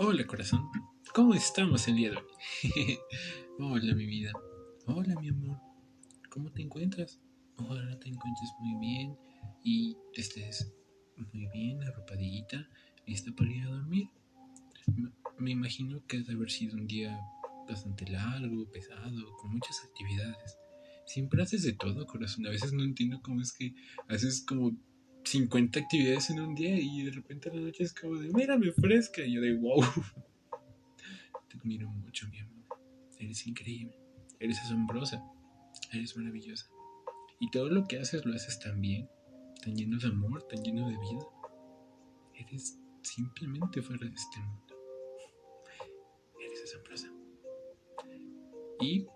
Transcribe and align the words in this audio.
Hola 0.00 0.24
corazón, 0.28 0.70
¿cómo 1.12 1.34
estamos 1.34 1.88
el 1.88 1.96
día 1.96 2.12
de 2.12 2.18
hoy? 2.18 2.22
Hola 3.58 3.96
mi 3.96 4.06
vida, 4.06 4.30
hola 4.86 5.20
mi 5.20 5.28
amor, 5.28 5.58
¿cómo 6.30 6.52
te 6.52 6.62
encuentras? 6.62 7.18
Ojalá 7.56 7.98
te 7.98 8.08
encuentres 8.08 8.48
muy 8.60 8.78
bien 8.78 9.18
y 9.64 9.96
estés 10.14 10.72
muy 11.32 11.48
bien, 11.48 11.82
arropadita, 11.82 12.68
lista 13.08 13.32
para 13.32 13.50
ir 13.50 13.64
a 13.64 13.70
dormir. 13.70 14.08
Me 15.36 15.50
imagino 15.50 16.06
que 16.06 16.18
debe 16.18 16.34
haber 16.34 16.50
sido 16.52 16.76
un 16.76 16.86
día 16.86 17.18
bastante 17.68 18.06
largo, 18.08 18.70
pesado, 18.70 19.36
con 19.40 19.50
muchas 19.50 19.82
actividades. 19.84 20.58
Siempre 21.06 21.42
haces 21.42 21.64
de 21.64 21.72
todo, 21.72 22.06
corazón. 22.06 22.46
A 22.46 22.50
veces 22.50 22.72
no 22.72 22.84
entiendo 22.84 23.20
cómo 23.20 23.40
es 23.40 23.52
que 23.52 23.74
haces 24.06 24.44
como 24.46 24.78
50 25.28 25.78
actividades 25.78 26.30
en 26.30 26.40
un 26.40 26.54
día 26.54 26.74
y 26.78 27.02
de 27.02 27.10
repente 27.10 27.50
a 27.50 27.54
la 27.54 27.60
noche 27.60 27.84
es 27.84 27.92
como 27.92 28.16
de, 28.16 28.30
mírame 28.32 28.72
fresca. 28.72 29.22
Y 29.22 29.34
yo 29.34 29.42
de, 29.42 29.54
wow. 29.56 29.82
Te 31.48 31.58
admiro 31.58 31.88
mucho, 31.90 32.26
mi 32.28 32.38
amor. 32.38 32.78
Eres 33.18 33.46
increíble. 33.46 33.94
Eres 34.40 34.58
asombrosa. 34.60 35.22
Eres 35.92 36.16
maravillosa. 36.16 36.66
Y 37.40 37.50
todo 37.50 37.68
lo 37.68 37.86
que 37.86 37.98
haces 37.98 38.24
lo 38.24 38.34
haces 38.34 38.58
tan 38.58 38.80
bien, 38.80 39.08
tan 39.62 39.76
lleno 39.76 39.98
de 39.98 40.08
amor, 40.08 40.42
tan 40.48 40.62
lleno 40.62 40.88
de 40.88 40.96
vida. 40.96 41.26
Eres 42.34 42.78
simplemente 43.02 43.82
fuera 43.82 44.06
de 44.06 44.14
este 44.14 44.40
mundo. 44.40 44.74
Eres 46.40 46.62
asombrosa. 46.64 47.12
Y, 48.80 49.06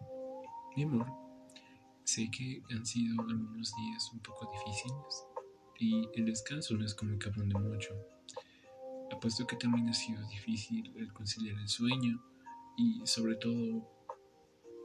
mi 0.77 0.83
amor, 0.83 1.06
sé 2.05 2.31
que 2.31 2.62
han 2.70 2.84
sido 2.84 3.23
algunos 3.23 3.75
días 3.75 4.11
un 4.12 4.20
poco 4.20 4.51
difíciles 4.53 5.31
y 5.82 6.09
el 6.14 6.27
descanso 6.27 6.77
no 6.77 6.84
es 6.84 6.95
como 6.95 7.18
que 7.18 7.28
abunde 7.28 7.59
mucho. 7.59 7.92
Apuesto 9.10 9.46
que 9.48 9.56
también 9.56 9.88
ha 9.88 9.92
sido 9.92 10.24
difícil 10.28 10.92
el 10.96 11.12
conciliar 11.12 11.58
el 11.58 11.68
sueño 11.68 12.22
y 12.77 13.05
sobre 13.05 13.34
todo 13.34 13.91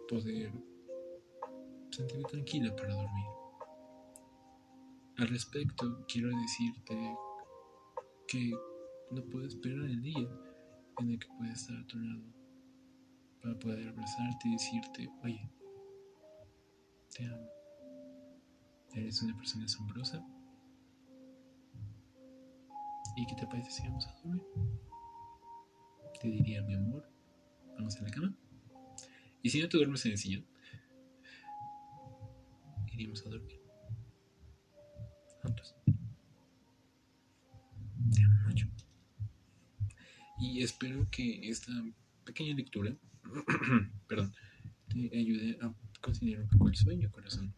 poder 0.09 0.51
sentirme 1.91 2.23
tranquila 2.23 2.75
para 2.75 2.95
dormir. 2.95 3.25
Al 5.17 5.27
respecto, 5.27 6.03
quiero 6.07 6.29
decirte 6.29 7.15
que 8.27 8.51
no 9.11 9.23
puedo 9.25 9.45
esperar 9.45 9.85
el 9.85 10.01
día 10.01 10.27
en 10.99 11.11
el 11.11 11.19
que 11.19 11.27
pueda 11.37 11.53
estar 11.53 11.77
a 11.77 11.85
tu 11.85 11.99
lado 11.99 12.23
para 13.39 13.59
poder 13.59 13.87
abrazarte 13.87 14.47
y 14.47 14.53
decirte, 14.53 15.09
oye, 15.23 15.47
te 17.15 17.23
amo. 17.23 17.49
Eres 18.93 19.21
una 19.21 19.37
persona 19.37 19.65
asombrosa 19.65 20.25
¿Y 23.17 23.25
qué 23.25 23.33
te 23.33 23.47
parece 23.47 23.71
si 23.71 23.81
vamos 23.87 24.05
a 24.05 24.13
dormir? 24.13 24.43
Te 26.21 26.27
diría, 26.27 26.61
mi 26.61 26.75
amor, 26.75 27.03
vamos 27.75 27.95
a 27.97 28.03
la 28.03 28.11
cama. 28.11 28.37
Y 29.41 29.49
si 29.49 29.59
no 29.59 29.67
te 29.67 29.77
duermes 29.77 30.05
en 30.05 30.11
el 30.11 30.17
sillón, 30.19 30.45
iríamos 32.93 33.25
a 33.25 33.29
dormir. 33.29 33.59
Juntos. 35.41 35.75
Te 38.13 38.23
amo 38.23 38.39
mucho. 38.45 38.67
Y 40.39 40.61
espero 40.61 41.07
que 41.09 41.49
esta 41.49 41.71
pequeña 42.23 42.53
lectura, 42.53 42.95
perdón, 44.07 44.31
te 44.89 45.17
ayude 45.17 45.57
a 45.63 45.73
considerar 46.01 46.43
un 46.43 46.49
poco 46.49 46.67
el 46.67 46.75
sueño, 46.75 47.11
corazón. 47.11 47.51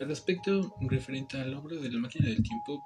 Al 0.00 0.08
respecto 0.08 0.74
referente 0.80 1.36
a 1.36 1.44
la 1.44 1.58
obra 1.58 1.76
de 1.76 1.90
la 1.90 1.98
máquina 1.98 2.26
del 2.26 2.42
tiempo, 2.42 2.82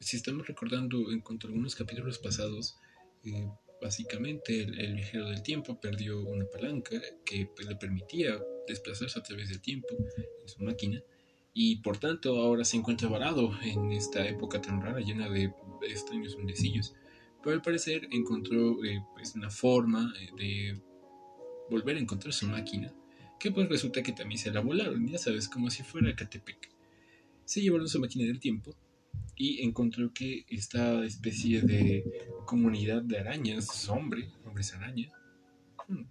si 0.00 0.16
estamos 0.16 0.46
recordando 0.46 1.12
en 1.12 1.20
cuanto 1.20 1.46
a 1.46 1.50
algunos 1.50 1.74
capítulos 1.74 2.18
pasados, 2.18 2.78
eh, 3.24 3.48
básicamente 3.82 4.62
el, 4.62 4.94
viajero 4.94 5.28
del 5.28 5.42
tiempo 5.42 5.78
perdió 5.78 6.20
una 6.20 6.46
palanca 6.46 6.98
que 7.24 7.46
pues, 7.54 7.68
le 7.68 7.76
permitía 7.76 8.38
desplazarse 8.66 9.18
a 9.18 9.22
través 9.22 9.50
del 9.50 9.60
tiempo 9.60 9.88
en 10.42 10.48
su 10.48 10.62
máquina 10.62 11.02
y 11.52 11.76
por 11.76 11.98
tanto 11.98 12.38
ahora 12.38 12.64
se 12.64 12.78
encuentra 12.78 13.08
varado 13.08 13.52
en 13.62 13.92
esta 13.92 14.26
época 14.26 14.60
tan 14.60 14.80
rara 14.80 15.00
llena 15.00 15.28
de 15.28 15.52
extraños 15.82 16.34
hundecillos. 16.34 16.94
Pero 17.42 17.54
al 17.54 17.62
parecer 17.62 18.08
encontró 18.10 18.82
eh, 18.84 19.02
pues, 19.14 19.34
una 19.34 19.50
forma 19.50 20.12
eh, 20.18 20.30
de 20.36 20.80
volver 21.68 21.96
a 21.96 22.00
encontrar 22.00 22.32
su 22.32 22.46
máquina 22.46 22.92
que 23.38 23.50
pues 23.50 23.68
resulta 23.68 24.02
que 24.02 24.12
también 24.12 24.38
se 24.38 24.50
la 24.50 24.60
volaron, 24.60 25.06
ya 25.08 25.16
sabes, 25.16 25.48
como 25.48 25.70
si 25.70 25.82
fuera 25.82 26.14
Catepec. 26.14 26.70
Se 27.46 27.62
llevaron 27.62 27.88
su 27.88 27.98
máquina 27.98 28.26
del 28.26 28.38
tiempo 28.38 28.76
y 29.40 29.62
encontró 29.62 30.12
que 30.12 30.44
esta 30.48 31.02
especie 31.02 31.62
de 31.62 32.04
comunidad 32.44 33.00
de 33.02 33.20
arañas, 33.20 33.88
hombre, 33.88 34.28
hombres 34.44 34.74
araña, 34.74 35.08
hmm, 35.88 36.02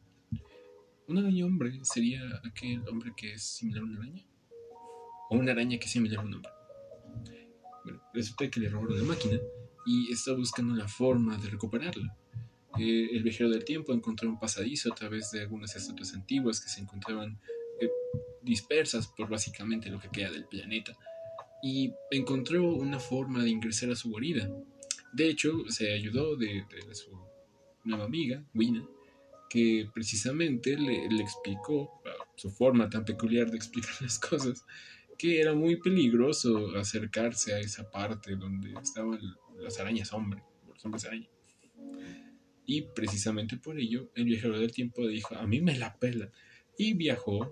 ¿un 1.09 1.18
araña 1.20 1.46
hombre 1.46 1.80
sería 1.84 2.22
aquel 2.44 2.82
hombre 2.90 3.14
que 3.16 3.34
es 3.34 3.44
similar 3.44 3.84
a 3.84 3.86
una 3.86 4.00
araña? 4.00 4.26
¿O 5.30 5.38
una 5.38 5.52
araña 5.52 5.78
que 5.78 5.86
es 5.86 5.92
similar 5.92 6.22
a 6.22 6.28
un 6.28 6.34
hombre? 6.34 6.52
Bueno, 7.84 8.02
resulta 8.16 8.50
que 8.50 8.62
le 8.62 8.70
robaron 8.70 8.98
la 8.98 9.04
máquina 9.04 9.38
y 9.86 10.12
está 10.12 10.34
buscando 10.34 10.74
la 10.74 10.88
forma 10.88 11.38
de 11.38 11.52
recuperarla. 11.52 12.18
Eh, 12.80 13.09
el 13.12 13.22
viajero 13.22 13.52
del 13.52 13.64
tiempo 13.64 13.94
encontró 13.94 14.28
un 14.28 14.40
pasadizo 14.40 14.92
a 14.92 14.96
través 14.96 15.30
de 15.30 15.42
algunas 15.42 15.76
estatuas 15.76 16.16
antiguas 16.16 16.59
que 16.59 16.70
se 16.70 16.82
encontraban 16.82 17.40
eh, 17.80 17.90
dispersas 18.42 19.08
por 19.08 19.30
básicamente 19.30 19.92
lo 19.92 20.00
que 20.00 20.09
queda 20.09 20.32
del 20.32 20.46
planeta 20.46 20.98
y 21.62 21.94
encontró 22.12 22.74
una 22.74 23.00
forma 23.00 23.44
de 23.44 23.50
ingresar 23.50 23.92
a 23.92 23.96
su 23.96 24.09
guarida. 24.09 24.50
De 25.14 25.28
hecho, 25.30 25.52
se 25.70 25.94
ayudó 25.94 26.36
de, 26.36 26.66
su 26.94 27.12
nueva 27.84 28.06
amiga, 28.06 28.44
Wina, 28.53 28.88
que 29.50 29.90
precisamente 29.94 30.78
le, 30.78 31.06
explicó 31.22 32.02
su 32.36 32.50
forma 32.50 32.90
tan 32.90 33.03
peculiar 33.06 33.50
de 33.50 33.58
explicar 33.58 33.92
las 34.02 34.20
cosas, 34.20 34.66
que 35.18 35.42
era 35.42 35.53
muy 35.53 35.78
peligroso 35.78 36.75
acercarse 36.78 37.53
a 37.53 37.59
esa 37.59 37.90
parte 37.90 38.36
donde 38.36 38.74
estaban 38.81 39.20
las 39.58 39.80
arañas 39.80 40.14
hombre, 40.14 40.44
los 40.68 40.86
hombres 40.86 41.06
araña. 41.06 41.28
Y 42.66 42.84
precisamente 42.84 43.58
por 43.58 43.80
ello, 43.80 44.12
el 44.14 44.26
viajero 44.26 44.59
del 44.59 44.72
tiempo 44.72 45.08
dijo, 45.08 45.36
a 45.36 45.47
mí 45.47 45.59
me 45.59 45.76
la 45.76 45.97
pela. 45.97 46.31
Y 46.78 46.94
viajó, 46.94 47.52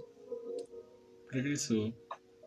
regresó 1.32 1.94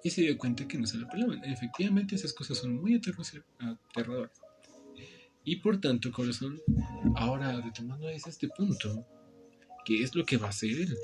y 0.03 0.11
se 0.11 0.23
dio 0.23 0.39
cuenta 0.39 0.67
que 0.67 0.79
no 0.79 0.87
se 0.87 0.99
la 0.99 1.09
pelaban. 1.09 1.45
Efectivamente, 1.45 2.15
esas 2.15 2.33
cosas 2.33 2.59
son 2.59 2.81
muy 2.81 2.95
aterradoras. 2.95 4.41
Y 5.45 5.57
por 5.57 5.81
tanto, 5.81 6.13
corazón, 6.13 6.61
ahora 7.17 7.61
retomando 7.61 8.07
a 8.07 8.13
este 8.13 8.49
punto, 8.49 9.07
¿qué 9.85 10.03
es 10.03 10.15
lo 10.15 10.25
que 10.25 10.37
va 10.37 10.47
a 10.47 10.51
hacer 10.51 10.71
él? 10.71 10.97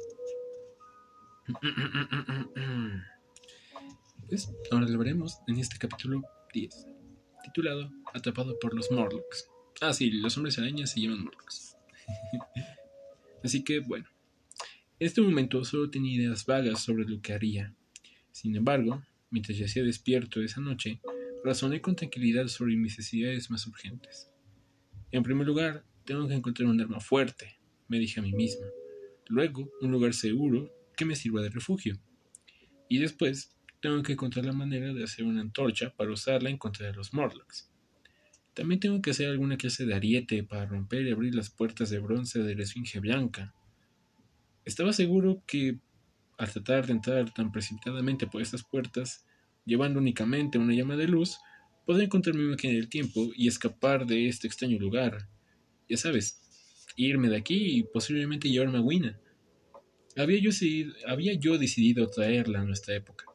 Pues 4.28 4.50
ahora 4.72 4.88
lo 4.88 4.98
veremos 4.98 5.38
en 5.46 5.60
este 5.60 5.78
capítulo 5.78 6.20
10, 6.52 6.88
titulado 7.44 7.92
Atrapado 8.12 8.58
por 8.58 8.74
los 8.74 8.90
Morlocks. 8.90 9.48
Ah, 9.80 9.92
sí, 9.92 10.10
los 10.10 10.36
hombres 10.36 10.58
arañas 10.58 10.90
se 10.90 11.00
llaman 11.00 11.22
Morlocks. 11.22 11.76
Así 13.44 13.62
que, 13.62 13.78
bueno, 13.78 14.08
en 14.98 15.06
este 15.06 15.20
momento 15.20 15.64
solo 15.64 15.90
tenía 15.90 16.16
ideas 16.16 16.44
vagas 16.44 16.82
sobre 16.82 17.04
lo 17.04 17.20
que 17.20 17.34
haría 17.34 17.72
sin 18.36 18.54
embargo, 18.54 19.02
mientras 19.30 19.56
yacía 19.56 19.82
despierto 19.82 20.42
esa 20.42 20.60
noche, 20.60 21.00
razoné 21.42 21.80
con 21.80 21.96
tranquilidad 21.96 22.48
sobre 22.48 22.76
mis 22.76 22.98
necesidades 22.98 23.50
más 23.50 23.66
urgentes. 23.66 24.30
En 25.10 25.22
primer 25.22 25.46
lugar, 25.46 25.86
tengo 26.04 26.28
que 26.28 26.34
encontrar 26.34 26.68
un 26.68 26.78
arma 26.78 27.00
fuerte, 27.00 27.58
me 27.88 27.98
dije 27.98 28.20
a 28.20 28.22
mí 28.22 28.34
misma. 28.34 28.66
Luego, 29.28 29.72
un 29.80 29.90
lugar 29.90 30.12
seguro 30.12 30.70
que 30.98 31.06
me 31.06 31.16
sirva 31.16 31.40
de 31.40 31.48
refugio. 31.48 31.98
Y 32.90 32.98
después, 32.98 33.56
tengo 33.80 34.02
que 34.02 34.12
encontrar 34.12 34.44
la 34.44 34.52
manera 34.52 34.92
de 34.92 35.04
hacer 35.04 35.24
una 35.24 35.40
antorcha 35.40 35.94
para 35.96 36.12
usarla 36.12 36.50
en 36.50 36.58
contra 36.58 36.88
de 36.88 36.92
los 36.92 37.14
Morlocks. 37.14 37.70
También 38.52 38.80
tengo 38.80 39.00
que 39.00 39.12
hacer 39.12 39.30
alguna 39.30 39.56
clase 39.56 39.86
de 39.86 39.94
ariete 39.94 40.42
para 40.44 40.66
romper 40.66 41.06
y 41.06 41.10
abrir 41.10 41.34
las 41.34 41.48
puertas 41.48 41.88
de 41.88 42.00
bronce 42.00 42.40
de 42.40 42.54
la 42.54 42.64
Esfinge 42.64 43.00
Blanca. 43.00 43.54
Estaba 44.66 44.92
seguro 44.92 45.42
que 45.46 45.78
al 46.36 46.52
tratar 46.52 46.86
de 46.86 46.92
entrar 46.92 47.32
tan 47.32 47.50
precipitadamente 47.50 48.26
por 48.26 48.42
estas 48.42 48.62
puertas, 48.62 49.24
llevando 49.64 49.98
únicamente 49.98 50.58
una 50.58 50.74
llama 50.74 50.96
de 50.96 51.08
luz, 51.08 51.38
podré 51.84 52.04
encontrar 52.04 52.36
mi 52.36 52.44
máquina 52.44 52.74
del 52.74 52.88
tiempo 52.88 53.30
y 53.34 53.48
escapar 53.48 54.06
de 54.06 54.28
este 54.28 54.46
extraño 54.46 54.78
lugar. 54.78 55.28
Ya 55.88 55.96
sabes, 55.96 56.40
irme 56.96 57.28
de 57.28 57.36
aquí 57.36 57.78
y 57.78 57.82
posiblemente 57.84 58.50
llevarme 58.50 58.78
a 58.78 58.82
Wina. 58.82 59.18
Había 60.16 60.40
yo, 60.40 60.50
había 61.06 61.34
yo 61.34 61.58
decidido 61.58 62.08
traerla 62.08 62.60
a 62.60 62.64
nuestra 62.64 62.94
época, 62.94 63.26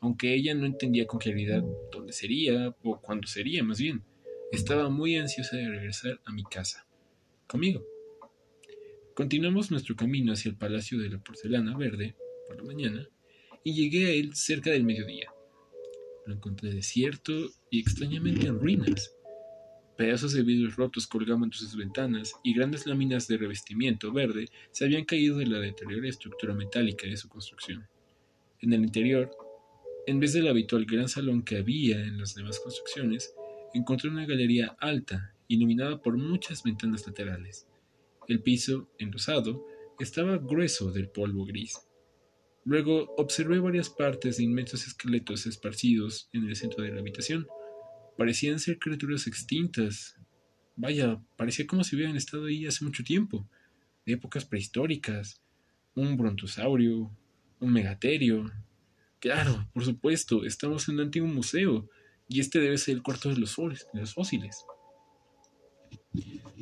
aunque 0.00 0.34
ella 0.34 0.54
no 0.54 0.66
entendía 0.66 1.06
con 1.06 1.18
claridad 1.18 1.62
dónde 1.90 2.12
sería 2.12 2.74
o 2.82 3.00
cuándo 3.00 3.26
sería, 3.26 3.62
más 3.64 3.78
bien. 3.78 4.04
Estaba 4.52 4.88
muy 4.88 5.16
ansiosa 5.16 5.56
de 5.56 5.68
regresar 5.68 6.20
a 6.24 6.32
mi 6.32 6.42
casa. 6.44 6.86
Conmigo. 7.46 7.84
Continuamos 9.14 9.70
nuestro 9.70 9.96
camino 9.96 10.32
hacia 10.32 10.50
el 10.50 10.56
Palacio 10.56 10.98
de 10.98 11.10
la 11.10 11.18
Porcelana 11.18 11.76
Verde 11.76 12.14
por 12.48 12.56
la 12.56 12.64
mañana 12.64 13.08
y 13.62 13.74
llegué 13.74 14.06
a 14.06 14.10
él 14.10 14.34
cerca 14.34 14.70
del 14.70 14.84
mediodía. 14.84 15.30
Lo 16.26 16.34
encontré 16.34 16.72
desierto 16.72 17.32
y 17.70 17.80
extrañamente 17.80 18.46
en 18.46 18.58
ruinas. 18.58 19.14
Pedazos 19.96 20.32
de 20.32 20.42
vidrios 20.42 20.76
rotos 20.76 21.06
colgaban 21.06 21.50
de 21.50 21.56
sus 21.56 21.76
ventanas 21.76 22.34
y 22.42 22.54
grandes 22.54 22.86
láminas 22.86 23.26
de 23.28 23.36
revestimiento 23.36 24.12
verde 24.12 24.48
se 24.70 24.84
habían 24.84 25.04
caído 25.04 25.38
de 25.38 25.46
la 25.46 25.58
deteriorada 25.58 26.08
estructura 26.08 26.54
metálica 26.54 27.06
de 27.06 27.16
su 27.16 27.28
construcción. 27.28 27.86
En 28.60 28.72
el 28.72 28.82
interior, 28.82 29.30
en 30.06 30.20
vez 30.20 30.32
del 30.32 30.48
habitual 30.48 30.84
gran 30.84 31.08
salón 31.08 31.42
que 31.42 31.56
había 31.56 32.00
en 32.00 32.18
las 32.18 32.34
demás 32.34 32.60
construcciones, 32.60 33.34
encontré 33.74 34.08
una 34.08 34.24
galería 34.24 34.76
alta, 34.80 35.34
iluminada 35.48 36.00
por 36.00 36.16
muchas 36.16 36.62
ventanas 36.62 37.06
laterales. 37.06 37.66
El 38.26 38.42
piso, 38.42 38.90
enlosado, 38.98 39.66
estaba 39.98 40.38
grueso 40.38 40.92
del 40.92 41.08
polvo 41.08 41.44
gris. 41.44 41.87
Luego 42.68 43.14
observé 43.16 43.60
varias 43.60 43.88
partes 43.88 44.36
de 44.36 44.42
inmensos 44.42 44.86
esqueletos 44.86 45.46
esparcidos 45.46 46.28
en 46.34 46.46
el 46.46 46.54
centro 46.54 46.84
de 46.84 46.92
la 46.92 47.00
habitación. 47.00 47.46
Parecían 48.18 48.58
ser 48.58 48.78
criaturas 48.78 49.26
extintas. 49.26 50.18
Vaya, 50.76 51.18
parecía 51.38 51.66
como 51.66 51.82
si 51.82 51.96
hubieran 51.96 52.14
estado 52.14 52.44
ahí 52.44 52.66
hace 52.66 52.84
mucho 52.84 53.02
tiempo, 53.02 53.48
de 54.04 54.12
épocas 54.12 54.44
prehistóricas. 54.44 55.40
Un 55.94 56.18
brontosaurio, 56.18 57.10
un 57.58 57.72
megaterio. 57.72 58.52
Claro, 59.18 59.66
por 59.72 59.86
supuesto, 59.86 60.44
estamos 60.44 60.90
en 60.90 60.96
un 60.96 61.00
antiguo 61.00 61.26
museo, 61.26 61.88
y 62.28 62.40
este 62.40 62.60
debe 62.60 62.76
ser 62.76 62.96
el 62.96 63.02
cuarto 63.02 63.30
de 63.30 63.36
los, 63.36 63.54
fósiles. 63.54 64.62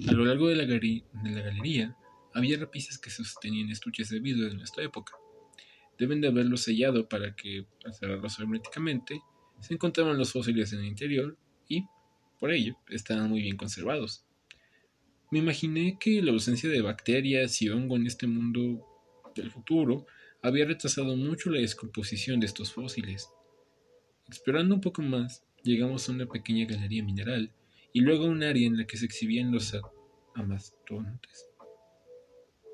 A 0.07 0.13
lo 0.13 0.25
largo 0.25 0.47
de 0.47 0.55
la, 0.55 0.67
de 0.67 1.03
la 1.25 1.41
galería 1.41 1.97
había 2.33 2.59
repisas 2.59 2.97
que 2.97 3.11
sostenían 3.11 3.71
estuches 3.71 4.09
de 4.11 4.21
vidrio 4.21 4.49
de 4.49 4.55
nuestra 4.55 4.85
época. 4.85 5.15
Deben 5.99 6.21
de 6.21 6.29
haberlos 6.29 6.63
sellado 6.63 7.09
para 7.09 7.35
que, 7.35 7.67
al 7.85 7.95
cerrarlos 7.95 8.39
herméticamente, 8.39 9.21
se 9.61 9.75
encontraban 9.75 10.19
los 10.19 10.33
fósiles 10.33 10.73
en 10.73 10.81
el 10.81 10.87
interior 10.87 11.37
y, 11.69 11.85
por 12.39 12.53
ello, 12.53 12.77
estaban 12.89 13.31
muy 13.31 13.43
bien 13.43 13.57
conservados. 13.57 14.25
Me 15.31 15.39
imaginé 15.39 15.99
que 15.99 16.23
la 16.23 16.33
ausencia 16.33 16.69
de 16.69 16.83
bacterias 16.83 17.61
y 17.63 17.69
hongo 17.69 17.97
en 17.97 18.07
este 18.07 18.27
mundo 18.27 18.87
del 19.35 19.51
futuro 19.51 20.07
había 20.43 20.67
retrasado 20.67 21.17
mucho 21.17 21.51
la 21.51 21.61
descomposición 21.61 22.41
de 22.41 22.47
estos 22.47 22.73
fósiles. 22.73 23.29
Explorando 24.29 24.75
un 24.75 24.81
poco 24.81 25.03
más, 25.03 25.45
llegamos 25.63 26.09
a 26.09 26.13
una 26.13 26.27
pequeña 26.27 26.67
galería 26.67 27.03
mineral 27.03 27.53
y 27.93 28.01
luego 28.01 28.25
a 28.25 28.29
un 28.29 28.43
área 28.43 28.67
en 28.67 28.77
la 28.77 28.87
que 28.87 28.97
se 28.97 29.07
exhibían 29.07 29.51
los 29.51 29.77
amastontes. 30.35 31.49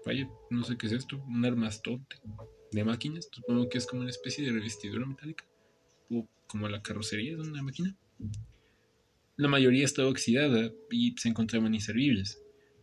Vaya, 0.05 0.29
no 0.51 0.65
sé 0.65 0.77
qué 0.77 0.89
es 0.89 0.93
esto, 0.93 1.23
un 1.25 1.45
armastonte 1.45 2.17
de 2.73 2.85
máquinas, 2.85 3.29
supongo 3.31 3.69
que 3.69 3.79
es 3.79 3.87
como 3.87 4.03
una 4.03 4.11
especie 4.11 4.45
de 4.45 4.53
revestidura 4.53 5.07
metálica, 5.07 5.45
o 6.11 6.29
como 6.47 6.69
la 6.69 6.83
carrocería 6.83 7.37
de 7.37 7.43
una 7.43 7.63
máquina. 7.63 7.97
La 9.37 9.49
mayoría 9.49 9.85
estaba 9.85 10.09
oxidada 10.09 10.73
y 10.91 11.15
se 11.19 11.29
encontraban 11.29 11.75
inservibles, 11.75 12.43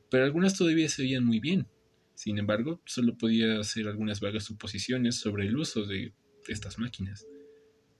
pero 0.10 0.24
algunas 0.24 0.58
todavía 0.58 0.90
se 0.90 1.04
veían 1.04 1.26
muy 1.26 1.40
bien. 1.40 1.68
Sin 2.16 2.38
embargo, 2.38 2.82
solo 2.86 3.18
podía 3.18 3.60
hacer 3.60 3.88
algunas 3.88 4.20
vagas 4.20 4.44
suposiciones 4.44 5.16
sobre 5.16 5.48
el 5.48 5.56
uso 5.56 5.86
de 5.86 6.14
estas 6.48 6.78
máquinas. 6.78 7.26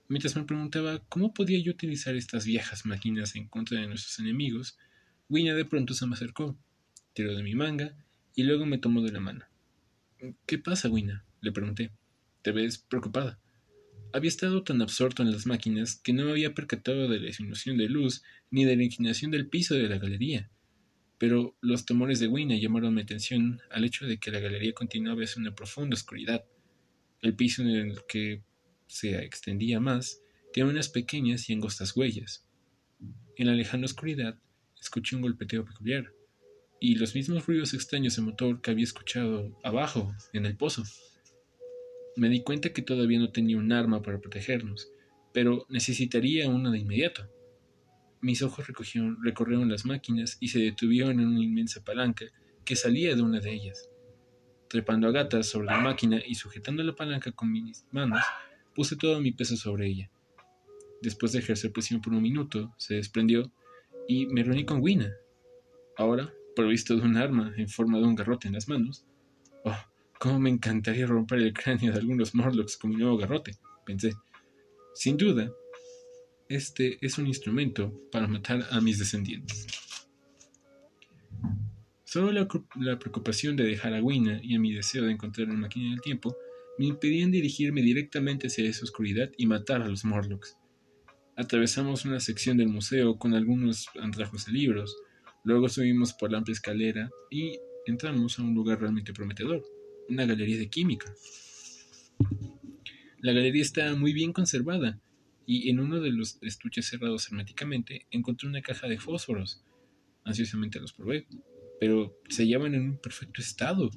Mientras 0.08 0.36
me 0.36 0.42
preguntaba 0.42 0.98
cómo 1.08 1.32
podía 1.32 1.60
yo 1.60 1.72
utilizar 1.72 2.16
estas 2.16 2.44
viejas 2.44 2.84
máquinas 2.84 3.36
en 3.36 3.46
contra 3.48 3.80
de 3.80 3.86
nuestros 3.86 4.18
enemigos, 4.18 4.76
Wina 5.28 5.54
de 5.54 5.64
pronto 5.64 5.94
se 5.94 6.06
me 6.06 6.14
acercó, 6.14 6.58
tiró 7.14 7.34
de 7.36 7.44
mi 7.44 7.54
manga 7.54 7.94
y 8.34 8.42
luego 8.42 8.66
me 8.66 8.78
tomó 8.78 9.02
de 9.02 9.12
la 9.12 9.20
mano. 9.20 9.44
¿Qué 10.46 10.58
pasa, 10.58 10.90
Wina? 10.90 11.24
Le 11.40 11.52
pregunté. 11.52 11.90
Te 12.42 12.52
ves 12.52 12.78
preocupada. 12.78 13.38
Había 14.12 14.28
estado 14.28 14.64
tan 14.64 14.82
absorto 14.82 15.22
en 15.22 15.30
las 15.30 15.46
máquinas 15.46 15.96
que 15.96 16.12
no 16.12 16.24
me 16.24 16.32
había 16.32 16.54
percatado 16.54 17.08
de 17.08 17.20
la 17.20 17.26
disminución 17.26 17.76
de 17.76 17.88
luz 17.88 18.22
ni 18.50 18.64
de 18.64 18.76
la 18.76 18.82
inclinación 18.82 19.30
del 19.30 19.48
piso 19.48 19.74
de 19.74 19.88
la 19.88 19.98
galería. 19.98 20.50
Pero 21.18 21.56
los 21.60 21.84
temores 21.84 22.18
de 22.18 22.26
Wina 22.26 22.56
llamaron 22.56 22.94
mi 22.94 23.02
atención 23.02 23.60
al 23.70 23.84
hecho 23.84 24.06
de 24.06 24.18
que 24.18 24.30
la 24.30 24.40
galería 24.40 24.72
continuaba 24.72 25.22
hacia 25.22 25.40
una 25.40 25.54
profunda 25.54 25.94
oscuridad. 25.94 26.44
El 27.20 27.34
piso 27.34 27.62
en 27.62 27.68
el 27.68 27.98
que 28.08 28.42
se 28.86 29.16
extendía 29.22 29.78
más 29.78 30.20
tenía 30.52 30.70
unas 30.70 30.88
pequeñas 30.88 31.48
y 31.48 31.52
angostas 31.52 31.94
huellas. 31.94 32.46
En 33.36 33.46
la 33.46 33.54
lejana 33.54 33.84
oscuridad 33.84 34.38
escuché 34.80 35.14
un 35.14 35.22
golpeteo 35.22 35.64
peculiar 35.64 36.12
y 36.80 36.94
los 36.96 37.14
mismos 37.14 37.46
ruidos 37.46 37.74
extraños 37.74 38.16
de 38.16 38.22
motor 38.22 38.60
que 38.60 38.70
había 38.70 38.84
escuchado 38.84 39.56
abajo, 39.62 40.14
en 40.32 40.46
el 40.46 40.56
pozo. 40.56 40.82
Me 42.16 42.28
di 42.28 42.42
cuenta 42.42 42.72
que 42.72 42.82
todavía 42.82 43.18
no 43.18 43.30
tenía 43.30 43.56
un 43.56 43.72
arma 43.72 44.02
para 44.02 44.18
protegernos, 44.18 44.90
pero 45.32 45.66
necesitaría 45.68 46.48
una 46.48 46.70
de 46.70 46.78
inmediato. 46.78 47.28
Mis 48.20 48.42
ojos 48.42 48.66
recorrieron 49.22 49.70
las 49.70 49.84
máquinas 49.86 50.36
y 50.40 50.48
se 50.48 50.58
detuvieron 50.58 51.20
en 51.20 51.28
una 51.28 51.42
inmensa 51.42 51.82
palanca 51.82 52.26
que 52.64 52.76
salía 52.76 53.14
de 53.14 53.22
una 53.22 53.40
de 53.40 53.52
ellas. 53.52 53.88
Trepando 54.68 55.08
a 55.08 55.12
gatas 55.12 55.46
sobre 55.46 55.66
la 55.66 55.80
máquina 55.80 56.20
y 56.24 56.34
sujetando 56.34 56.82
la 56.82 56.94
palanca 56.94 57.32
con 57.32 57.50
mis 57.50 57.86
manos, 57.90 58.22
puse 58.74 58.96
todo 58.96 59.20
mi 59.20 59.32
peso 59.32 59.56
sobre 59.56 59.86
ella. 59.86 60.10
Después 61.02 61.32
de 61.32 61.38
ejercer 61.38 61.72
presión 61.72 62.00
por 62.00 62.12
un 62.12 62.22
minuto, 62.22 62.74
se 62.76 62.94
desprendió 62.94 63.50
y 64.06 64.26
me 64.26 64.42
reuní 64.42 64.64
con 64.64 64.82
Wina. 64.82 65.12
Ahora, 65.96 66.32
provisto 66.54 66.94
de 66.94 67.02
un 67.02 67.16
arma 67.16 67.54
en 67.56 67.68
forma 67.68 67.98
de 67.98 68.04
un 68.04 68.14
garrote 68.14 68.48
en 68.48 68.54
las 68.54 68.68
manos, 68.68 69.06
Cómo 70.20 70.38
me 70.38 70.50
encantaría 70.50 71.06
romper 71.06 71.38
el 71.38 71.54
cráneo 71.54 71.94
de 71.94 71.98
algunos 71.98 72.34
Morlocks 72.34 72.76
con 72.76 72.90
mi 72.90 72.96
nuevo 72.96 73.16
garrote, 73.16 73.56
pensé. 73.86 74.12
Sin 74.94 75.16
duda, 75.16 75.50
este 76.46 76.98
es 77.00 77.16
un 77.16 77.26
instrumento 77.26 77.90
para 78.12 78.26
matar 78.26 78.66
a 78.70 78.82
mis 78.82 78.98
descendientes. 78.98 79.66
Solo 82.04 82.32
la, 82.32 82.98
preocupación 82.98 83.56
de 83.56 83.64
dejar 83.64 83.94
a 83.94 84.02
Wina 84.02 84.38
y 84.42 84.56
a 84.56 84.60
mi 84.60 84.74
deseo 84.74 85.04
de 85.04 85.12
encontrar 85.12 85.48
una 85.48 85.60
máquina 85.60 85.88
del 85.88 86.02
tiempo 86.02 86.36
me 86.78 86.84
impedían 86.84 87.30
dirigirme 87.30 87.80
directamente 87.80 88.48
hacia 88.48 88.68
esa 88.68 88.84
oscuridad 88.84 89.30
y 89.38 89.46
matar 89.46 89.80
a 89.80 89.88
los 89.88 90.04
Morlocks. 90.04 90.54
Atravesamos 91.34 92.04
una 92.04 92.20
sección 92.20 92.58
del 92.58 92.68
museo 92.68 93.16
con 93.16 93.32
algunos 93.32 93.86
andrajos 93.98 94.44
de 94.44 94.52
libros, 94.52 94.94
luego 95.44 95.70
subimos 95.70 96.12
por 96.12 96.30
la 96.30 96.36
amplia 96.36 96.52
escalera 96.52 97.08
y 97.30 97.58
entramos 97.86 98.38
a 98.38 98.42
un 98.42 98.54
lugar 98.54 98.80
realmente 98.80 99.14
prometedor 99.14 99.64
una 100.10 100.26
galería 100.26 100.58
de 100.58 100.68
química. 100.68 101.12
La 103.20 103.32
galería 103.32 103.62
está 103.62 103.94
muy 103.94 104.12
bien 104.12 104.32
conservada 104.32 105.00
y 105.46 105.70
en 105.70 105.80
uno 105.80 106.00
de 106.00 106.10
los 106.10 106.38
estuches 106.42 106.86
cerrados 106.86 107.26
herméticamente 107.28 108.06
encontré 108.10 108.48
una 108.48 108.62
caja 108.62 108.88
de 108.88 108.98
fósforos. 108.98 109.62
Ansiosamente 110.24 110.80
los 110.80 110.92
probé, 110.92 111.26
pero 111.78 112.16
se 112.28 112.42
hallaban 112.42 112.74
en 112.74 112.82
un 112.82 112.98
perfecto 112.98 113.40
estado. 113.40 113.90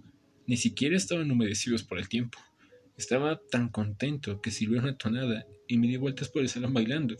Ni 0.47 0.57
siquiera 0.57 0.95
estaban 0.95 1.29
humedecidos 1.31 1.83
por 1.83 1.99
el 1.99 2.07
tiempo. 2.07 2.39
Estaba 2.97 3.41
tan 3.49 3.69
contento 3.69 4.41
que 4.41 4.51
sirvió 4.51 4.79
una 4.79 4.97
tonada 4.97 5.45
y 5.67 5.77
me 5.77 5.87
di 5.87 5.97
vueltas 5.97 6.29
por 6.29 6.41
el 6.41 6.49
salón 6.49 6.73
bailando, 6.73 7.15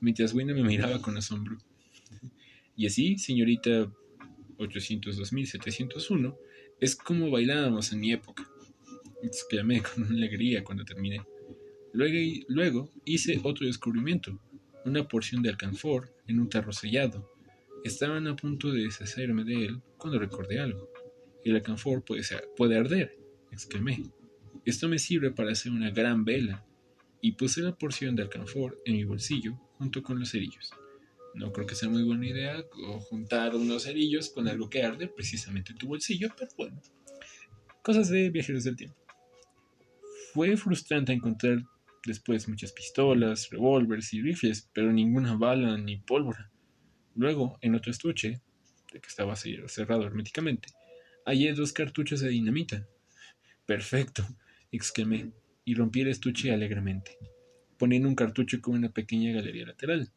mientras 0.00 0.34
Wina 0.34 0.54
me 0.54 0.62
miraba 0.62 1.00
con 1.00 1.16
asombro. 1.16 1.58
Y 2.76 2.86
así, 2.86 3.16
señorita 3.18 3.90
802.701, 4.58 6.36
es 6.80 6.96
como 6.96 7.30
bailábamos 7.30 7.92
en 7.92 8.00
mi 8.00 8.12
época, 8.12 8.48
exclamé 9.22 9.82
con 9.94 10.04
alegría 10.04 10.64
cuando 10.64 10.84
terminé. 10.84 11.22
Luego, 11.92 12.44
luego 12.48 12.92
hice 13.04 13.40
otro 13.42 13.66
descubrimiento, 13.66 14.40
una 14.84 15.06
porción 15.06 15.42
de 15.42 15.50
alcanfor 15.50 16.14
en 16.26 16.40
un 16.40 16.48
tarro 16.48 16.72
sellado. 16.72 17.30
Estaban 17.84 18.26
a 18.26 18.36
punto 18.36 18.72
de 18.72 18.84
deshacerme 18.84 19.44
de 19.44 19.66
él 19.66 19.82
cuando 19.96 20.18
recordé 20.18 20.58
algo. 20.58 20.90
El 21.44 21.54
alcanfor 21.54 22.04
puede, 22.04 22.22
puede 22.56 22.78
arder, 22.78 23.16
exclamé. 23.52 24.02
Esto 24.64 24.88
me 24.88 24.98
sirve 24.98 25.30
para 25.30 25.52
hacer 25.52 25.72
una 25.72 25.90
gran 25.90 26.24
vela, 26.24 26.64
y 27.24 27.32
puse 27.32 27.62
la 27.62 27.74
porción 27.74 28.14
de 28.14 28.22
alcanfor 28.22 28.82
en 28.84 28.96
mi 28.96 29.04
bolsillo 29.04 29.54
junto 29.78 30.02
con 30.02 30.18
los 30.18 30.32
cerillos. 30.32 30.70
No 31.34 31.52
creo 31.52 31.66
que 31.66 31.74
sea 31.74 31.88
muy 31.88 32.04
buena 32.04 32.26
idea 32.28 32.64
juntar 33.08 33.54
unos 33.56 33.82
cerillos 33.82 34.30
con 34.30 34.46
algo 34.48 34.70
que 34.70 34.82
arde 34.82 35.08
precisamente 35.08 35.72
en 35.72 35.78
tu 35.78 35.88
bolsillo, 35.88 36.28
pero 36.38 36.50
bueno. 36.56 36.80
Cosas 37.82 38.08
de 38.08 38.30
viajeros 38.30 38.64
del 38.64 38.76
tiempo. 38.76 38.96
Fue 40.32 40.56
frustrante 40.56 41.12
encontrar 41.12 41.62
después 42.06 42.48
muchas 42.48 42.72
pistolas, 42.72 43.50
revólveres 43.50 44.12
y 44.14 44.22
rifles, 44.22 44.70
pero 44.72 44.92
ninguna 44.92 45.36
bala 45.36 45.76
ni 45.78 45.96
pólvora. 45.96 46.50
Luego, 47.14 47.58
en 47.60 47.74
otro 47.74 47.90
estuche, 47.90 48.40
de 48.92 49.00
que 49.00 49.08
estaba 49.08 49.36
cerrado 49.36 50.04
herméticamente, 50.04 50.68
hallé 51.26 51.52
dos 51.52 51.72
cartuchos 51.72 52.20
de 52.20 52.28
dinamita. 52.28 52.86
Perfecto, 53.66 54.26
exclamé, 54.70 55.32
y 55.64 55.74
rompí 55.74 56.00
el 56.02 56.08
estuche 56.08 56.52
alegremente, 56.52 57.16
poniendo 57.78 58.08
un 58.08 58.14
cartucho 58.14 58.60
con 58.60 58.74
una 58.74 58.90
pequeña 58.90 59.32
galería 59.32 59.66
lateral. 59.66 60.10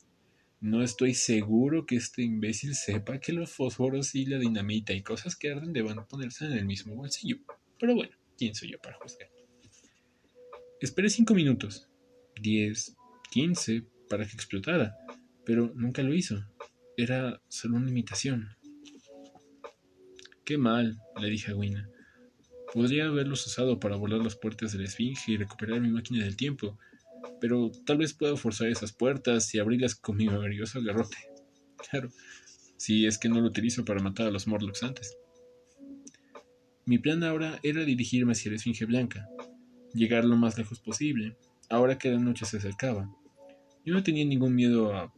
No 0.60 0.82
estoy 0.82 1.14
seguro 1.14 1.86
que 1.86 1.98
este 1.98 2.24
imbécil 2.24 2.74
sepa 2.74 3.20
que 3.20 3.32
los 3.32 3.52
fósforos 3.52 4.16
y 4.16 4.26
la 4.26 4.40
dinamita 4.40 4.94
y 4.94 5.04
cosas 5.04 5.36
que 5.36 5.52
arden 5.52 5.72
deban 5.72 6.08
ponerse 6.08 6.46
en 6.46 6.54
el 6.54 6.66
mismo 6.66 6.96
bolsillo. 6.96 7.38
Pero 7.80 7.94
bueno, 7.94 8.16
¿quién 8.38 8.56
soy 8.56 8.72
yo 8.72 8.80
para 8.80 8.98
juzgar? 8.98 9.30
Esperé 10.82 11.10
cinco 11.10 11.36
minutos, 11.36 11.88
diez, 12.42 12.96
quince, 13.30 13.84
para 14.10 14.26
que 14.26 14.34
explotara, 14.34 14.96
pero 15.46 15.72
nunca 15.76 16.02
lo 16.02 16.14
hizo. 16.14 16.44
era 16.98 17.40
solo 17.48 17.78
una 17.78 17.90
imitación. 17.92 18.50
Qué 20.44 20.58
mal, 20.58 20.98
le 21.22 21.30
dije 21.30 21.52
a 21.52 21.56
Wina. 21.56 21.88
Podría 22.74 23.06
haberlos 23.06 23.46
usado 23.46 23.80
para 23.80 23.96
volar 23.96 24.22
las 24.22 24.36
puertas 24.36 24.72
de 24.72 24.80
la 24.80 24.86
Esfinge 24.86 25.32
y 25.32 25.38
recuperar 25.38 25.82
mi 25.82 25.90
máquina 25.90 26.24
del 26.24 26.36
tiempo, 26.36 26.80
pero 27.40 27.72
tal 27.86 27.98
vez 27.98 28.14
pueda 28.14 28.36
forzar 28.36 28.68
esas 28.68 28.94
puertas 28.94 29.54
y 29.54 29.60
abrirlas 29.60 29.96
con 29.96 30.18
mi 30.18 30.26
maravilloso 30.28 30.82
garrote. 30.82 31.18
Claro, 31.92 32.10
si 32.76 33.06
es 33.06 33.20
que 33.20 33.30
no 33.30 33.40
lo 33.40 33.48
utilizo 33.48 33.86
para 33.86 34.02
matar 34.02 34.28
a 34.28 34.32
los 34.32 34.48
Morlocks 34.48 34.82
antes. 34.82 35.16
Mi 36.86 36.98
plan 36.98 37.24
ahora 37.24 37.60
era 37.62 37.86
dirigirme 37.86 38.32
hacia 38.32 38.50
la 38.50 38.58
Esfinge 38.58 38.86
Blanca, 38.86 39.30
llegar 39.94 40.26
lo 40.26 40.36
más 40.38 40.58
lejos 40.58 40.80
posible, 40.80 41.38
ahora 41.70 41.98
que 41.98 42.10
la 42.10 42.20
noche 42.20 42.46
se 42.46 42.58
acercaba. 42.58 43.14
Yo 43.86 43.94
no 43.94 44.04
tenía 44.04 44.26
ningún 44.26 44.56
miedo 44.56 44.96
a 44.96 45.14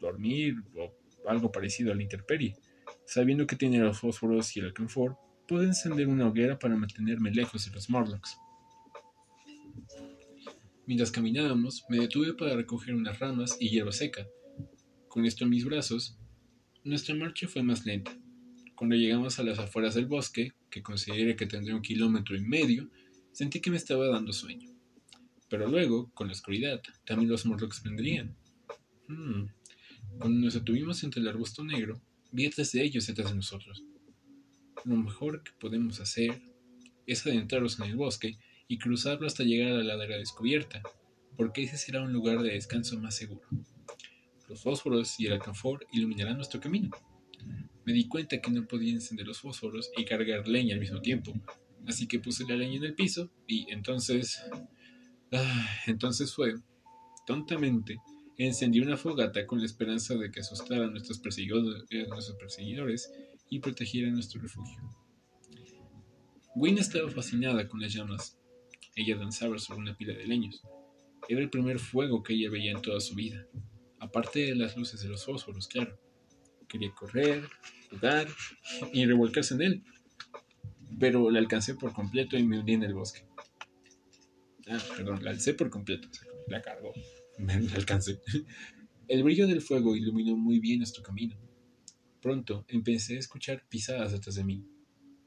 dormir 0.00 0.56
o 0.76 0.94
algo 1.28 1.50
parecido 1.50 1.92
a 1.92 1.94
la 1.94 2.02
intemperie. 2.02 2.54
Sabiendo 3.06 3.46
que 3.46 3.56
tiene 3.56 3.78
los 3.78 3.98
fósforos 3.98 4.56
y 4.56 4.60
el 4.60 4.66
alcanfor, 4.66 5.18
pude 5.46 5.66
encender 5.66 6.08
una 6.08 6.26
hoguera 6.26 6.58
para 6.58 6.76
mantenerme 6.76 7.30
lejos 7.30 7.66
de 7.66 7.72
los 7.72 7.90
Morlocks. 7.90 8.38
Mientras 10.86 11.10
caminábamos, 11.10 11.84
me 11.88 11.98
detuve 11.98 12.34
para 12.34 12.56
recoger 12.56 12.94
unas 12.94 13.18
ramas 13.18 13.56
y 13.58 13.70
hierba 13.70 13.92
seca. 13.92 14.26
Con 15.08 15.24
esto 15.24 15.44
en 15.44 15.50
mis 15.50 15.64
brazos, 15.64 16.18
nuestra 16.82 17.14
marcha 17.14 17.48
fue 17.48 17.62
más 17.62 17.86
lenta. 17.86 18.14
Cuando 18.74 18.94
llegamos 18.94 19.38
a 19.38 19.44
las 19.44 19.58
afueras 19.58 19.94
del 19.94 20.06
bosque, 20.06 20.52
que 20.68 20.82
consideré 20.82 21.36
que 21.36 21.46
tendría 21.46 21.74
un 21.74 21.80
kilómetro 21.80 22.36
y 22.36 22.42
medio, 22.42 22.90
sentí 23.32 23.60
que 23.60 23.70
me 23.70 23.78
estaba 23.78 24.08
dando 24.08 24.34
sueño. 24.34 24.70
Pero 25.48 25.68
luego, 25.68 26.10
con 26.12 26.26
la 26.26 26.34
oscuridad, 26.34 26.82
también 27.06 27.30
los 27.30 27.46
Morlocks 27.46 27.82
vendrían. 27.82 28.36
Hmm. 29.08 29.46
Cuando 30.18 30.40
nos 30.40 30.54
detuvimos 30.54 31.02
entre 31.02 31.22
el 31.22 31.28
arbusto 31.28 31.64
negro, 31.64 32.02
vi 32.30 32.44
detrás 32.44 32.72
de 32.72 32.82
ellos 32.82 33.06
detrás 33.06 33.30
de 33.30 33.36
nosotros. 33.36 33.82
Lo 34.84 34.96
mejor 34.96 35.42
que 35.42 35.52
podemos 35.58 36.00
hacer 36.00 36.42
es 37.06 37.26
adentrarnos 37.26 37.78
en 37.78 37.86
el 37.86 37.96
bosque 37.96 38.38
y 38.68 38.78
cruzarlo 38.78 39.26
hasta 39.26 39.44
llegar 39.44 39.72
a 39.72 39.76
la 39.76 39.82
ladera 39.82 40.16
descubierta, 40.16 40.82
porque 41.36 41.62
ese 41.62 41.76
será 41.76 42.02
un 42.02 42.12
lugar 42.12 42.42
de 42.42 42.52
descanso 42.52 42.98
más 42.98 43.16
seguro. 43.16 43.46
Los 44.48 44.62
fósforos 44.62 45.18
y 45.18 45.26
el 45.26 45.34
alcanfor 45.34 45.86
iluminarán 45.92 46.36
nuestro 46.36 46.60
camino. 46.60 46.90
Me 47.84 47.92
di 47.92 48.08
cuenta 48.08 48.40
que 48.40 48.50
no 48.50 48.66
podía 48.66 48.92
encender 48.92 49.26
los 49.26 49.40
fósforos 49.40 49.90
y 49.96 50.04
cargar 50.04 50.48
leña 50.48 50.74
al 50.74 50.80
mismo 50.80 51.00
tiempo, 51.00 51.32
así 51.86 52.06
que 52.06 52.18
puse 52.18 52.44
la 52.48 52.56
leña 52.56 52.76
en 52.76 52.84
el 52.84 52.94
piso 52.94 53.30
y 53.46 53.70
entonces... 53.70 54.42
Ah, 55.32 55.68
entonces 55.86 56.32
fue, 56.32 56.54
tontamente, 57.26 57.96
encendí 58.36 58.80
una 58.80 58.96
fogata 58.96 59.46
con 59.46 59.58
la 59.58 59.66
esperanza 59.66 60.14
de 60.14 60.30
que 60.30 60.40
asustara 60.40 60.84
a 60.84 60.90
nuestros, 60.90 61.20
eh, 61.90 62.06
perseguidores 62.38 63.12
y 63.50 63.58
protegiera 63.58 64.10
nuestro 64.10 64.40
refugio. 64.40 64.82
Wynne 66.54 66.80
estaba 66.80 67.10
fascinada 67.10 67.68
con 67.68 67.80
las 67.80 67.92
llamas. 67.92 68.38
Ella 68.96 69.16
danzaba 69.16 69.58
sobre 69.58 69.80
una 69.80 69.96
pila 69.96 70.14
de 70.14 70.26
leños. 70.26 70.62
Era 71.28 71.40
el 71.40 71.50
primer 71.50 71.78
fuego 71.78 72.22
que 72.22 72.34
ella 72.34 72.50
veía 72.50 72.72
en 72.72 72.82
toda 72.82 73.00
su 73.00 73.14
vida, 73.14 73.46
aparte 73.98 74.40
de 74.40 74.54
las 74.54 74.76
luces 74.76 75.00
de 75.00 75.08
los 75.08 75.24
fósforos, 75.24 75.68
claro. 75.68 75.98
Quería 76.68 76.92
correr, 76.92 77.48
jugar 77.90 78.28
y 78.92 79.04
revolcarse 79.06 79.54
en 79.54 79.62
él, 79.62 79.84
pero 80.98 81.30
la 81.30 81.38
alcancé 81.38 81.74
por 81.74 81.92
completo 81.92 82.36
y 82.36 82.44
me 82.44 82.58
hundí 82.58 82.74
en 82.74 82.82
el 82.82 82.94
bosque. 82.94 83.26
Ah, 84.68 84.78
perdón, 84.96 85.24
la 85.24 85.30
alcé 85.30 85.54
por 85.54 85.70
completo, 85.70 86.08
la 86.48 86.62
cargó. 86.62 86.92
Me 87.38 87.54
alcancé. 87.54 88.20
El 89.08 89.24
brillo 89.24 89.46
del 89.46 89.60
fuego 89.60 89.96
iluminó 89.96 90.36
muy 90.36 90.60
bien 90.60 90.78
nuestro 90.78 91.02
camino. 91.02 91.36
Pronto 92.22 92.64
empecé 92.68 93.16
a 93.16 93.18
escuchar 93.18 93.66
pisadas 93.68 94.12
detrás 94.12 94.36
de 94.36 94.44
mí. 94.44 94.64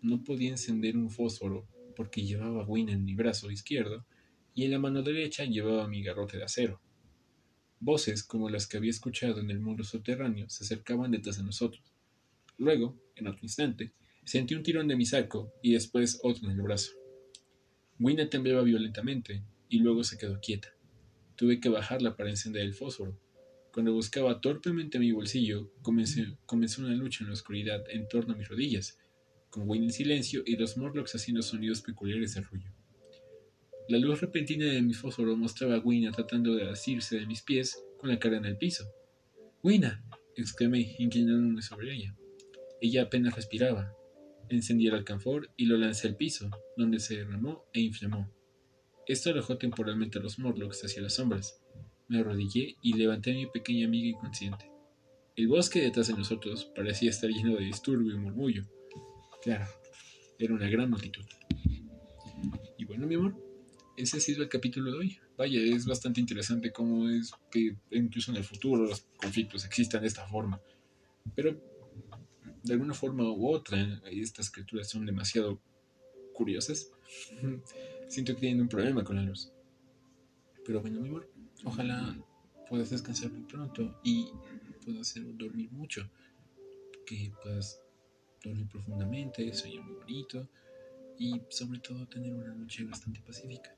No 0.01 0.23
podía 0.23 0.51
encender 0.51 0.95
un 0.97 1.09
fósforo 1.09 1.67
porque 1.97 2.23
llevaba 2.23 2.63
Win 2.63 2.89
en 2.89 3.03
mi 3.03 3.15
brazo 3.15 3.49
izquierdo 3.49 4.05
y 4.53 4.65
en 4.65 4.71
la 4.71 4.79
mano 4.79 5.01
derecha 5.01 5.45
llevaba 5.45 5.87
mi 5.87 6.03
garrote 6.03 6.37
de 6.37 6.43
acero. 6.43 6.79
Voces 7.79 8.23
como 8.23 8.49
las 8.49 8.67
que 8.67 8.77
había 8.77 8.91
escuchado 8.91 9.39
en 9.39 9.49
el 9.49 9.59
muro 9.59 9.83
subterráneo 9.83 10.47
se 10.47 10.63
acercaban 10.63 11.11
detrás 11.11 11.37
de 11.37 11.43
nosotros. 11.43 11.83
Luego, 12.59 12.95
en 13.15 13.27
otro 13.27 13.39
instante, 13.41 13.93
sentí 14.23 14.53
un 14.53 14.61
tirón 14.61 14.87
de 14.87 14.95
mi 14.95 15.05
saco 15.05 15.51
y 15.63 15.73
después 15.73 16.19
otro 16.21 16.45
en 16.45 16.55
el 16.55 16.61
brazo. 16.61 16.91
Wina 17.99 18.29
temblaba 18.29 18.61
violentamente 18.61 19.43
y 19.67 19.79
luego 19.79 20.03
se 20.03 20.19
quedó 20.19 20.39
quieta. 20.39 20.69
Tuve 21.35 21.59
que 21.59 21.69
bajarla 21.69 22.15
para 22.15 22.29
encender 22.29 22.61
el 22.61 22.75
fósforo. 22.75 23.19
Cuando 23.73 23.93
buscaba 23.93 24.39
torpemente 24.39 24.99
mi 24.99 25.11
bolsillo, 25.11 25.71
comenzó 25.81 26.81
una 26.81 26.95
lucha 26.95 27.23
en 27.23 27.27
la 27.27 27.33
oscuridad 27.33 27.83
en 27.89 28.07
torno 28.07 28.33
a 28.33 28.37
mis 28.37 28.47
rodillas, 28.47 28.99
con 29.49 29.67
Wayne 29.67 29.85
en 29.85 29.91
silencio 29.91 30.43
y 30.45 30.55
los 30.55 30.77
Morlocks 30.77 31.15
haciendo 31.15 31.41
sonidos 31.41 31.81
peculiares 31.81 32.33
de 32.33 32.41
arrullo. 32.41 32.71
La 33.89 33.97
luz 33.97 34.19
repentina 34.19 34.65
de 34.65 34.81
mi 34.81 34.93
fósforo 34.93 35.37
mostraba 35.37 35.75
a 35.75 35.79
Wina 35.79 36.11
tratando 36.11 36.55
de 36.55 36.69
asirse 36.69 37.19
de 37.19 37.25
mis 37.25 37.41
pies 37.41 37.81
con 37.97 38.09
la 38.09 38.19
cara 38.19 38.37
en 38.37 38.45
el 38.45 38.57
piso. 38.57 38.85
¡Wina! 39.63 40.03
exclamé, 40.35 40.95
inclinándome 40.99 41.61
sobre 41.61 41.95
ella. 41.95 42.15
Ella 42.81 43.03
apenas 43.03 43.35
respiraba. 43.35 43.93
Encendí 44.49 44.87
el 44.87 44.95
alcanfor 44.95 45.49
y 45.57 45.65
lo 45.65 45.77
lancé 45.77 46.07
al 46.07 46.15
piso, 46.15 46.49
donde 46.75 46.99
se 46.99 47.17
derramó 47.17 47.63
e 47.73 47.81
inflamó. 47.81 48.29
Esto 49.07 49.29
alojó 49.29 49.57
temporalmente 49.57 50.19
a 50.19 50.21
los 50.21 50.37
Morlocks 50.37 50.83
hacia 50.83 51.01
las 51.01 51.15
sombras. 51.15 51.61
Me 52.09 52.19
arrodillé 52.19 52.75
y 52.81 52.93
levanté 52.93 53.31
a 53.31 53.35
mi 53.35 53.47
pequeña 53.47 53.87
amiga 53.87 54.09
inconsciente. 54.09 54.69
El 55.37 55.47
bosque 55.47 55.81
detrás 55.81 56.07
de 56.07 56.13
nosotros 56.13 56.65
parecía 56.75 57.09
estar 57.09 57.29
lleno 57.29 57.55
de 57.55 57.63
disturbio 57.63 58.15
y 58.15 58.17
murmullo. 58.17 58.65
Claro, 59.47 59.65
era 60.37 60.53
una 60.53 60.67
gran 60.67 60.89
multitud. 60.89 61.23
Y 62.77 62.83
bueno, 62.83 63.07
mi 63.07 63.15
amor, 63.15 63.33
ese 63.95 64.17
ha 64.17 64.19
sido 64.19 64.43
el 64.43 64.49
capítulo 64.49 64.91
de 64.91 64.97
hoy. 64.97 65.19
Vaya, 65.37 65.61
es 65.61 65.85
bastante 65.85 66.19
interesante 66.19 66.73
cómo 66.73 67.07
es 67.07 67.31
que 67.49 67.77
incluso 67.91 68.31
en 68.31 68.37
el 68.39 68.43
futuro 68.43 68.85
los 68.85 69.07
conflictos 69.15 69.63
existan 69.63 70.01
de 70.01 70.07
esta 70.09 70.27
forma. 70.27 70.59
Pero 71.33 71.57
de 72.61 72.73
alguna 72.73 72.93
forma 72.93 73.23
u 73.23 73.47
otra, 73.47 74.01
estas 74.11 74.51
criaturas 74.51 74.89
son 74.89 75.05
demasiado 75.05 75.61
curiosas. 76.33 76.91
Siento 78.09 78.33
que 78.33 78.41
tienen 78.41 78.59
un 78.59 78.67
problema 78.67 79.05
con 79.05 79.15
la 79.15 79.21
luz. 79.21 79.53
Pero 80.65 80.81
bueno, 80.81 80.99
mi 80.99 81.07
amor, 81.07 81.31
ojalá 81.63 82.17
puedas 82.67 82.89
descansar 82.89 83.31
muy 83.31 83.43
pronto 83.43 83.97
y 84.03 84.27
puedas 84.83 85.15
dormir 85.37 85.71
mucho. 85.71 86.11
Que 87.05 87.31
puedas 87.41 87.79
dormir 88.47 88.67
profundamente, 88.67 89.53
soñar 89.53 89.83
muy 89.83 89.95
bonito 89.95 90.49
y 91.19 91.41
sobre 91.49 91.79
todo 91.79 92.07
tener 92.07 92.33
una 92.33 92.53
noche 92.53 92.83
bastante 92.83 93.21
pacífica. 93.21 93.75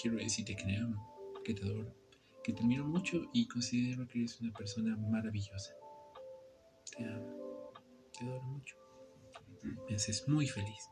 Quiero 0.00 0.16
decirte 0.16 0.56
que 0.56 0.64
te 0.64 0.76
amo, 0.76 1.42
que 1.44 1.54
te 1.54 1.64
adoro, 1.64 1.94
que 2.42 2.52
te 2.52 2.62
admiro 2.62 2.84
mucho 2.84 3.28
y 3.32 3.46
considero 3.46 4.06
que 4.08 4.20
eres 4.20 4.40
una 4.40 4.52
persona 4.52 4.96
maravillosa. 4.96 5.74
Te 6.96 7.04
amo, 7.04 7.72
te 8.12 8.24
adoro 8.24 8.42
mucho. 8.42 8.76
Me 9.88 9.94
haces 9.94 10.26
muy 10.28 10.46
feliz. 10.46 10.88